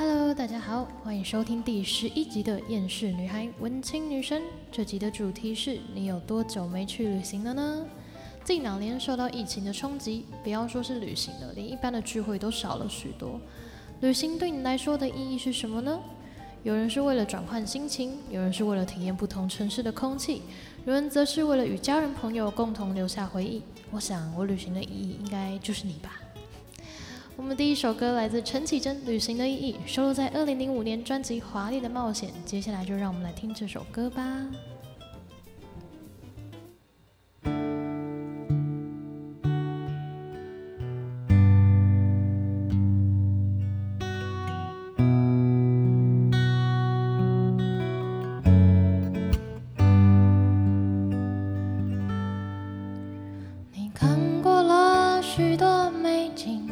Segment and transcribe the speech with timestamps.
[0.00, 4.40] Hello，大家好，欢迎收听第十一集的《厌世女孩文青女生》。
[4.72, 7.84] 这集的主题是你有多久没去旅行了呢？
[8.42, 13.38] 近两年受到疫情的冲击，不要说是旅行了，连一般的聚会都少了许多。
[14.00, 16.00] 旅行对你来说的意义是什么呢？
[16.62, 20.40] 有人是为了转换心情，有人是为了体验不同城市的空气，
[20.86, 23.62] 有人则是为了与家人朋友共同留下回忆。
[23.90, 26.18] 我想，我旅行的意义应该就是你吧。
[27.40, 32.28] 我们第一首歌来自陈绮贞，《旅行的意义》收录在二零零五年专辑《华丽的冒险》。
[32.44, 34.46] 接下来就让我们来听这首歌吧。
[53.72, 56.69] 你看过了许多美景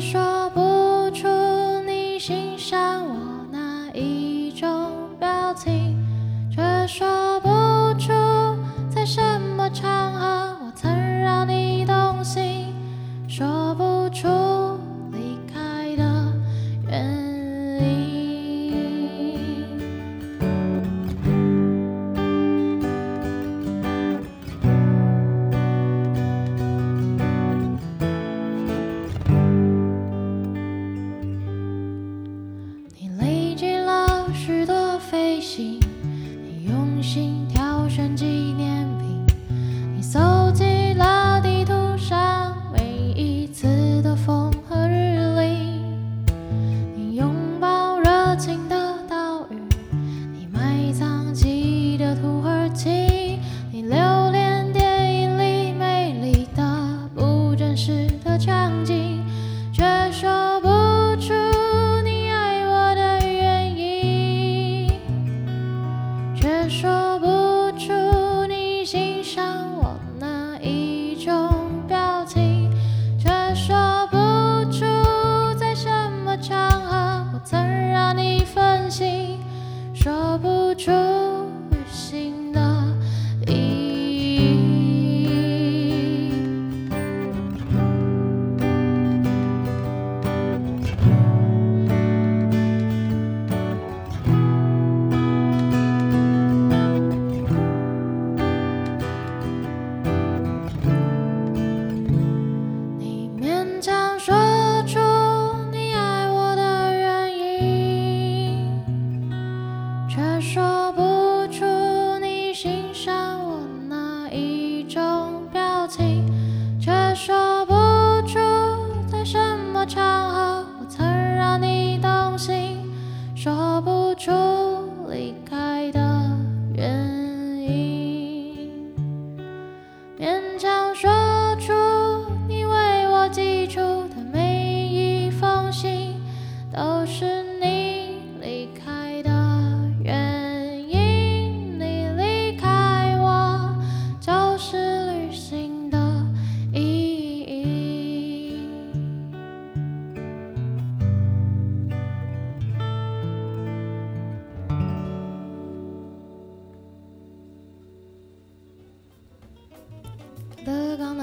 [0.00, 0.29] 说
[58.40, 59.22] 场景
[59.70, 60.49] 却说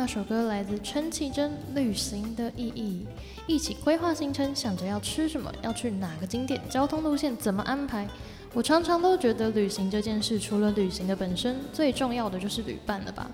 [0.08, 3.06] 首歌来自陈绮贞，《旅行的意义》。
[3.46, 8.08] 一起规划行程，想着要吃什么，要去哪个景点，交通路线怎么安排。
[8.58, 13.30] 我常常都觉得，旅行这件事，除了旅行的本身，最重要的就是旅伴了吧。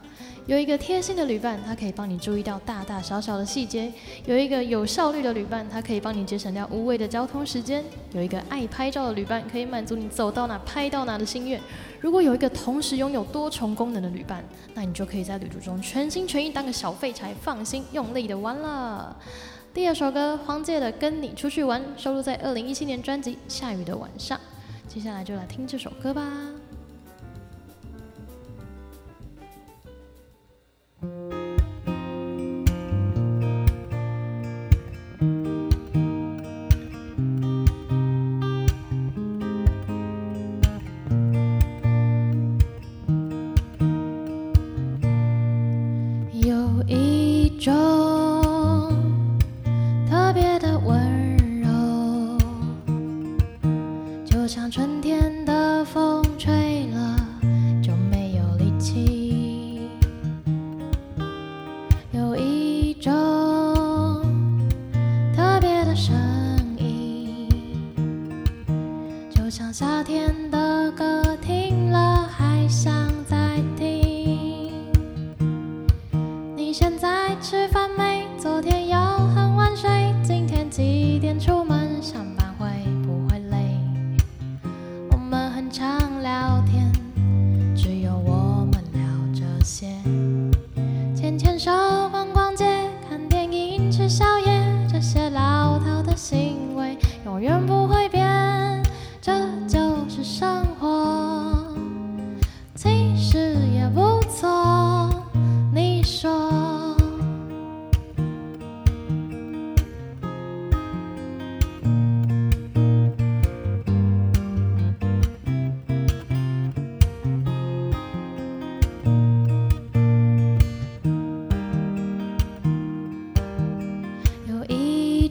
[0.47, 3.89] 有一个贴心的旅伴，他可以帮你注意到大大小小的细节；
[4.25, 7.81] 有一个有效率的旅伴，他可以帮你节省掉无谓的交通时间；
[8.11, 11.57] 有一个爱拍照的旅伴，可以满足你走到哪拍到哪的心愿。
[12.01, 14.43] 如果有一个同时拥有多重功能的旅伴，
[14.73, 19.15] 那你就可以在旅途中全心全意当个小废柴，放心用力的玩了。
[19.73, 24.37] 第二首歌，黄玠的《跟你出去玩》，收录在二零一七年专辑《下雨的晚上》。
[24.93, 26.62] 接下来就来听这首歌吧。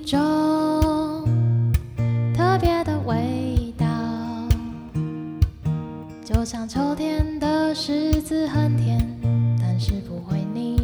[0.02, 1.24] 种
[2.34, 3.86] 特别的味道，
[6.24, 9.00] 就像秋天的柿子很甜，
[9.60, 10.81] 但是不会腻。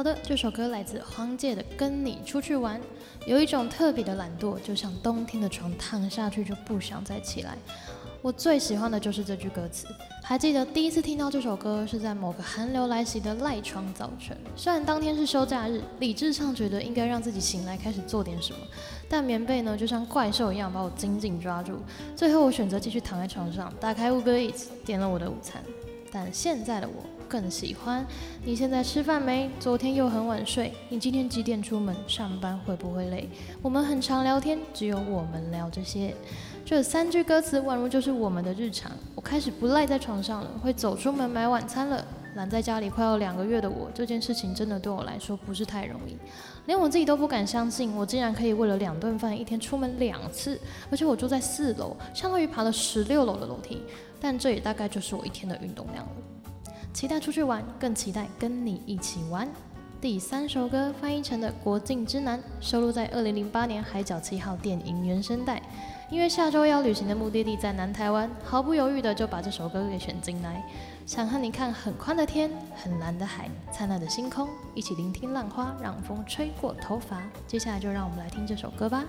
[0.00, 2.80] 好的，这首歌来自荒界的《跟你出去玩》，
[3.26, 7.54] 有一种特别的懒惰，就像冬天的床，躺下去就不想再起来。
[8.22, 9.86] 我最喜欢的就是这句歌词。
[10.22, 18.58] 还记得第一次听到这首歌是在某个寒流来袭的赖床早晨，虽然当天是休假日，理智上觉得应该让自己醒来开始做点什么，
[19.06, 21.74] 但棉被呢就像怪兽一样把我紧紧抓住。
[22.16, 25.62] 最后我选择继续躺在床上，打开乌哥 eat 点了我的午餐。
[26.10, 28.04] 但现在的我更喜欢。
[28.44, 29.48] 你现在吃饭没？
[29.60, 30.74] 昨天又很晚睡。
[30.88, 31.94] 你今天几点出门？
[32.08, 33.28] 上班会不会累？
[33.62, 36.12] 我们很常聊天，只有我们聊这些。
[36.64, 38.90] 这三句歌词宛如就是我们的日常。
[39.14, 42.04] 我开始不赖在床上了，会走出门买晚餐了。
[42.36, 46.16] 懒在家里快要两个月的我，这件事情真的对我来说不是太容易，
[46.66, 50.56] 连我自己都不敢相信，我竟然可以为了两顿饭一天出门两次，
[50.92, 53.82] 而且我住在四楼，相当于爬了十六楼的楼梯。
[54.20, 56.12] 但这也大概就是我一天的运动量了。
[56.92, 59.48] 期待出去玩，更期待跟你一起玩。
[60.00, 65.62] 第三首歌翻译成的《国境之南》，收录在二零零八年《海角七号》电影原声带。
[66.10, 70.64] 因为下周要旅行的目的地在南台湾，毫不犹豫的就把这首歌给选进来。
[71.06, 77.22] 想和你看很宽的天，很蓝的海，灿烂的星空，一起聆听浪花，让风吹过头发。
[77.46, 79.04] 接下来就让我们来听这首歌吧。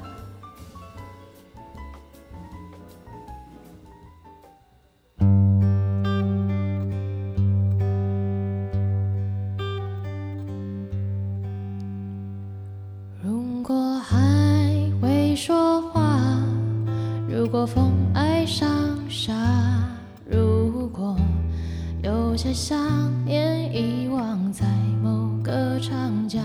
[25.81, 26.39] 长假，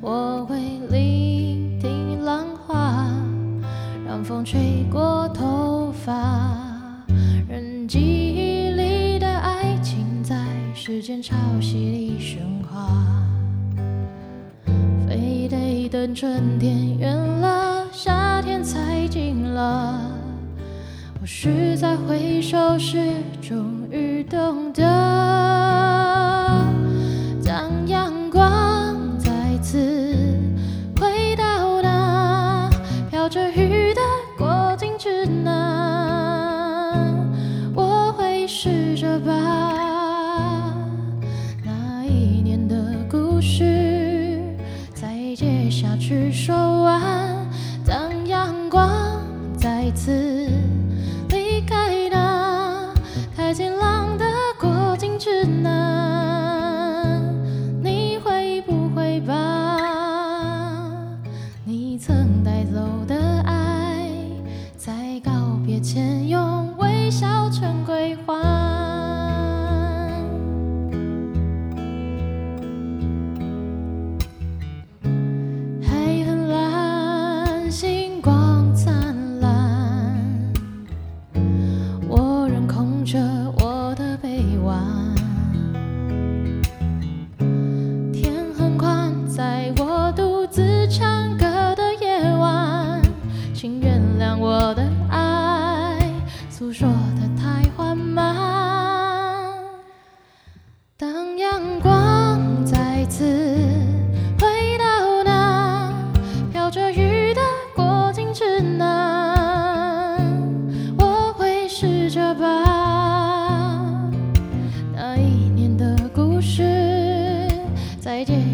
[0.00, 0.56] 我会
[0.88, 3.12] 聆听浪花，
[4.06, 6.14] 让风吹过头发，
[7.48, 10.46] 人记忆里的爱情在。
[10.74, 12.88] 时间潮汐里升华。
[15.06, 20.00] 非得等春天远了，夏天才近了，
[21.20, 24.82] 或许在回首时终于懂得，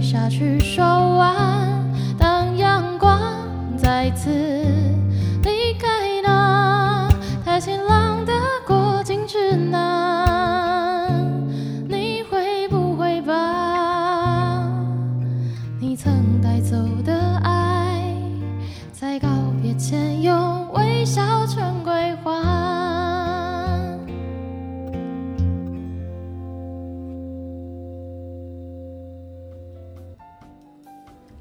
[0.08, 1.36] 下去手腕。
[2.18, 3.20] 当阳光
[3.76, 4.30] 再次
[5.42, 7.06] 离开那
[7.44, 8.32] 太晴朗的
[8.66, 11.12] 过境之南，
[11.86, 14.66] 你会不会把
[15.78, 16.74] 你曾带走
[17.04, 17.17] 的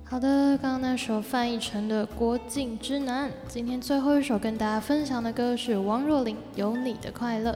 [0.09, 7.51] 好的，刚刚那首范逸臣的《国境之南》，今天最后一首跟大家分享的歌是王若琳《有你的快乐》。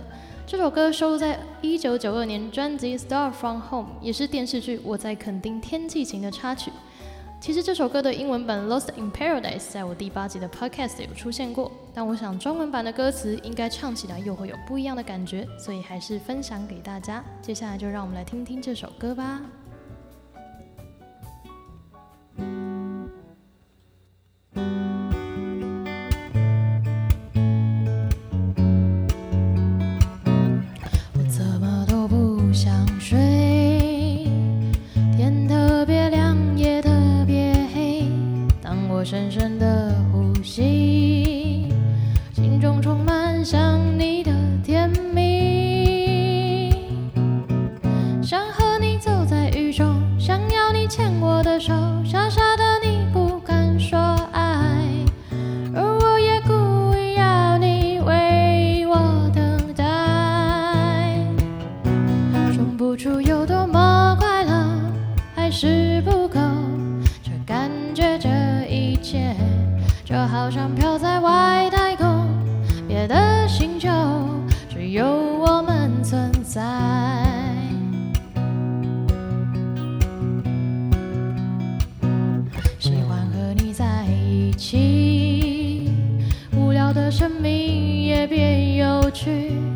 [0.45, 6.69] 这首歌收录在一九九二年专辑《Star from Home》，也是电视剧《我在垦丁天气晴》的插曲。
[7.39, 17.23] 其实这首歌的英文版《Lost in Paradise》在我第八集的 Podcast 有出现过，但我想中文版的歌词应该唱起来又会有不一样的感觉，所以还是分享给大家。
[17.41, 19.41] 接下来就让我们来听听这首歌吧。
[84.61, 85.89] 起，
[86.55, 89.70] 无聊的生命也变有趣。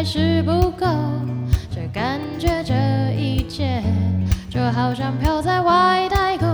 [0.00, 0.86] 还是不够，
[1.70, 2.72] 却感觉这
[3.14, 3.82] 一切
[4.48, 6.48] 就好像飘在外太空，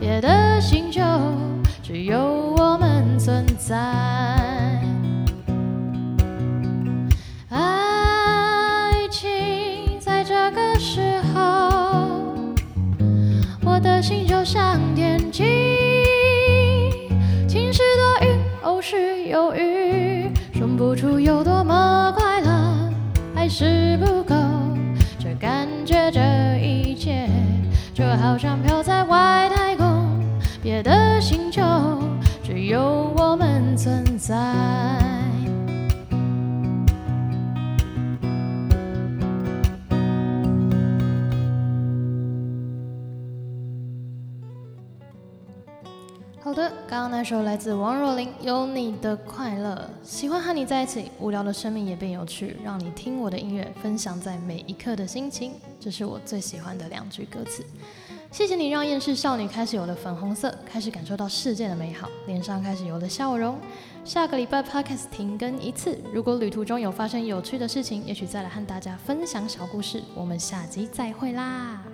[0.00, 1.00] 别的星球
[1.84, 3.76] 只有我们存在。
[7.48, 11.70] 爱情在这个时候，
[13.64, 15.44] 我的心就像天气，
[17.46, 17.82] 晴时
[18.18, 22.12] 多云，偶是有雨，说不出有多么，
[23.44, 24.34] 还是不够，
[25.18, 26.18] 这感觉这
[26.64, 27.28] 一切
[27.92, 30.18] 就好像飘在外太空。
[30.62, 31.62] 别的星球
[32.42, 35.13] 只有我们存在。
[46.64, 57.64] 刚刚那首来自王若琳《有你的快乐》，喜欢和你在一起，无聊的生命也变有趣，让你听我的音乐，分享在每一刻的心情，这是我最喜欢的两句歌词。
[58.30, 63.58] 谢谢你让厌世少女开始有了粉红色，开始感受到世界的美好，脸上开始有了笑容。
[64.04, 70.02] 下个礼拜 podcast 停更一次，如果旅途中有发生有趣的事情，也许再来和大家分享小故事。
[70.14, 71.93] 我们下集再会啦！